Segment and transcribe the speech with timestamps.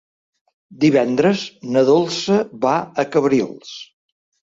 [0.85, 1.45] Divendres
[1.77, 3.81] na Dolça va a Cabrils.